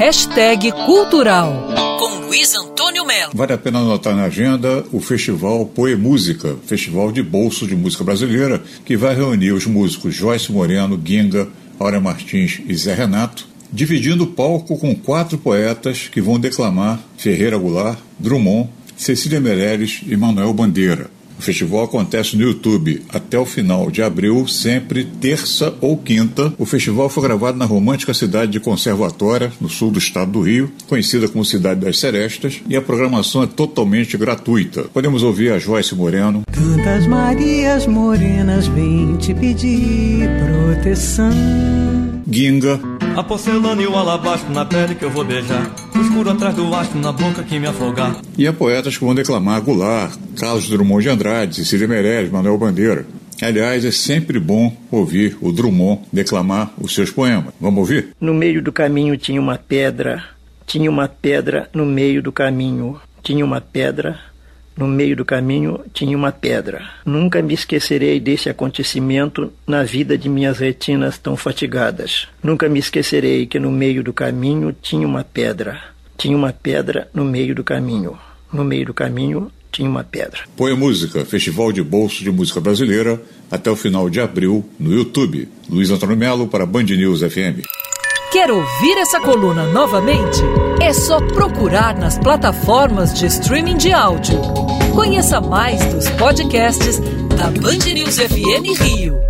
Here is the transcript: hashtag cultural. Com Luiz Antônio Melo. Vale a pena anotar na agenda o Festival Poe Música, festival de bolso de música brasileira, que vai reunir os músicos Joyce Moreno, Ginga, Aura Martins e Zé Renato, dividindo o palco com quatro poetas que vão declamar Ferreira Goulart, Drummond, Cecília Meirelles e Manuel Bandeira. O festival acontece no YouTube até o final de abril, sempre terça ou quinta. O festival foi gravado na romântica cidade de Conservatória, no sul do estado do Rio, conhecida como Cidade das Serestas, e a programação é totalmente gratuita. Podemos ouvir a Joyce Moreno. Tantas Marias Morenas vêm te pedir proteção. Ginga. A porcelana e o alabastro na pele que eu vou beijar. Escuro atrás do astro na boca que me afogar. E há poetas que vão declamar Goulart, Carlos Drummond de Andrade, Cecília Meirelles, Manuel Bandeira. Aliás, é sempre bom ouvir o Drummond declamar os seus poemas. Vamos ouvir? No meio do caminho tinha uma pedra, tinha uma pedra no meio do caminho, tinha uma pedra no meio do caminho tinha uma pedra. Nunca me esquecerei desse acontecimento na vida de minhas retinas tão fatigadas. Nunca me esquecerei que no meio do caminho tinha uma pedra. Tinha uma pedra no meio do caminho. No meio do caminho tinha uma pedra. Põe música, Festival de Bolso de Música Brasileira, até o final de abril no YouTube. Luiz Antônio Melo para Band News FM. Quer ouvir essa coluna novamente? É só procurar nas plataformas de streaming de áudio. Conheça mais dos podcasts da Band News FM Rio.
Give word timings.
hashtag 0.00 0.72
cultural. 0.86 1.74
Com 1.98 2.24
Luiz 2.24 2.54
Antônio 2.54 3.04
Melo. 3.04 3.32
Vale 3.34 3.52
a 3.52 3.58
pena 3.58 3.80
anotar 3.80 4.16
na 4.16 4.24
agenda 4.24 4.82
o 4.90 4.98
Festival 4.98 5.66
Poe 5.66 5.94
Música, 5.94 6.56
festival 6.64 7.12
de 7.12 7.22
bolso 7.22 7.66
de 7.66 7.76
música 7.76 8.02
brasileira, 8.02 8.62
que 8.82 8.96
vai 8.96 9.14
reunir 9.14 9.52
os 9.52 9.66
músicos 9.66 10.14
Joyce 10.14 10.50
Moreno, 10.50 10.98
Ginga, 11.04 11.46
Aura 11.78 12.00
Martins 12.00 12.62
e 12.66 12.74
Zé 12.74 12.94
Renato, 12.94 13.46
dividindo 13.70 14.24
o 14.24 14.28
palco 14.28 14.78
com 14.78 14.94
quatro 14.94 15.36
poetas 15.36 16.08
que 16.08 16.22
vão 16.22 16.40
declamar 16.40 16.98
Ferreira 17.18 17.58
Goulart, 17.58 17.98
Drummond, 18.18 18.70
Cecília 18.96 19.38
Meirelles 19.38 20.00
e 20.06 20.16
Manuel 20.16 20.54
Bandeira. 20.54 21.10
O 21.40 21.42
festival 21.42 21.84
acontece 21.84 22.36
no 22.36 22.42
YouTube 22.42 23.02
até 23.08 23.38
o 23.38 23.46
final 23.46 23.90
de 23.90 24.02
abril, 24.02 24.46
sempre 24.46 25.06
terça 25.06 25.72
ou 25.80 25.96
quinta. 25.96 26.52
O 26.58 26.66
festival 26.66 27.08
foi 27.08 27.22
gravado 27.22 27.56
na 27.56 27.64
romântica 27.64 28.12
cidade 28.12 28.52
de 28.52 28.60
Conservatória, 28.60 29.50
no 29.58 29.66
sul 29.66 29.90
do 29.90 29.98
estado 29.98 30.32
do 30.32 30.42
Rio, 30.42 30.70
conhecida 30.86 31.28
como 31.28 31.42
Cidade 31.42 31.80
das 31.80 31.98
Serestas, 31.98 32.60
e 32.68 32.76
a 32.76 32.82
programação 32.82 33.42
é 33.42 33.46
totalmente 33.46 34.18
gratuita. 34.18 34.82
Podemos 34.92 35.22
ouvir 35.22 35.50
a 35.50 35.58
Joyce 35.58 35.94
Moreno. 35.94 36.42
Tantas 36.52 37.06
Marias 37.06 37.86
Morenas 37.86 38.66
vêm 38.66 39.16
te 39.16 39.32
pedir 39.32 40.28
proteção. 40.44 41.32
Ginga. 42.30 42.78
A 43.16 43.24
porcelana 43.24 43.80
e 43.80 43.86
o 43.86 43.96
alabastro 43.96 44.52
na 44.52 44.66
pele 44.66 44.94
que 44.94 45.06
eu 45.06 45.10
vou 45.10 45.24
beijar. 45.24 45.74
Escuro 46.00 46.30
atrás 46.30 46.54
do 46.54 46.74
astro 46.74 46.98
na 46.98 47.12
boca 47.12 47.42
que 47.42 47.58
me 47.58 47.66
afogar. 47.66 48.16
E 48.36 48.46
há 48.46 48.52
poetas 48.52 48.96
que 48.96 49.04
vão 49.04 49.14
declamar 49.14 49.60
Goulart, 49.60 50.18
Carlos 50.38 50.68
Drummond 50.68 51.02
de 51.02 51.08
Andrade, 51.10 51.54
Cecília 51.54 51.86
Meirelles, 51.86 52.30
Manuel 52.30 52.56
Bandeira. 52.56 53.04
Aliás, 53.42 53.84
é 53.84 53.90
sempre 53.90 54.38
bom 54.38 54.74
ouvir 54.90 55.36
o 55.40 55.52
Drummond 55.52 56.02
declamar 56.12 56.72
os 56.80 56.94
seus 56.94 57.10
poemas. 57.10 57.52
Vamos 57.60 57.80
ouvir? 57.80 58.08
No 58.20 58.32
meio 58.32 58.62
do 58.62 58.72
caminho 58.72 59.16
tinha 59.16 59.40
uma 59.40 59.58
pedra, 59.58 60.24
tinha 60.66 60.90
uma 60.90 61.06
pedra 61.06 61.68
no 61.74 61.84
meio 61.84 62.22
do 62.22 62.32
caminho, 62.32 62.98
tinha 63.22 63.44
uma 63.44 63.60
pedra 63.60 64.18
no 64.80 64.88
meio 64.88 65.14
do 65.14 65.26
caminho 65.26 65.78
tinha 65.92 66.16
uma 66.16 66.32
pedra. 66.32 66.82
Nunca 67.04 67.42
me 67.42 67.52
esquecerei 67.52 68.18
desse 68.18 68.48
acontecimento 68.48 69.52
na 69.66 69.84
vida 69.84 70.16
de 70.16 70.26
minhas 70.26 70.58
retinas 70.58 71.18
tão 71.18 71.36
fatigadas. 71.36 72.26
Nunca 72.42 72.66
me 72.66 72.78
esquecerei 72.78 73.44
que 73.44 73.58
no 73.58 73.70
meio 73.70 74.02
do 74.02 74.14
caminho 74.14 74.74
tinha 74.80 75.06
uma 75.06 75.22
pedra. 75.22 75.78
Tinha 76.16 76.34
uma 76.34 76.50
pedra 76.50 77.10
no 77.12 77.26
meio 77.26 77.54
do 77.54 77.62
caminho. 77.62 78.18
No 78.50 78.64
meio 78.64 78.86
do 78.86 78.94
caminho 78.94 79.52
tinha 79.70 79.88
uma 79.88 80.02
pedra. 80.02 80.40
Põe 80.56 80.74
música, 80.74 81.26
Festival 81.26 81.72
de 81.72 81.82
Bolso 81.82 82.24
de 82.24 82.30
Música 82.30 82.58
Brasileira, 82.58 83.20
até 83.50 83.70
o 83.70 83.76
final 83.76 84.08
de 84.08 84.18
abril 84.18 84.64
no 84.78 84.94
YouTube. 84.94 85.46
Luiz 85.68 85.90
Antônio 85.90 86.16
Melo 86.16 86.48
para 86.48 86.64
Band 86.64 86.84
News 86.84 87.20
FM. 87.20 87.66
Quer 88.32 88.50
ouvir 88.50 88.96
essa 88.96 89.20
coluna 89.20 89.66
novamente? 89.66 90.40
É 90.80 90.92
só 90.94 91.20
procurar 91.20 91.94
nas 91.94 92.18
plataformas 92.18 93.12
de 93.12 93.26
streaming 93.26 93.76
de 93.76 93.92
áudio. 93.92 94.40
Conheça 94.94 95.40
mais 95.40 95.84
dos 95.92 96.08
podcasts 96.10 96.98
da 97.36 97.50
Band 97.50 97.92
News 97.92 98.16
FM 98.16 98.80
Rio. 98.80 99.29